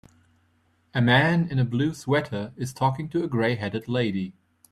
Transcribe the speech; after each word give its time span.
a 0.95 0.99
man 0.99 1.47
in 1.51 1.59
a 1.59 1.63
blue 1.63 1.93
sweater 1.93 2.53
is 2.57 2.73
talking 2.73 3.07
to 3.07 3.23
a 3.23 3.27
gray 3.27 3.53
headed 3.53 3.87
lady. 3.87 4.33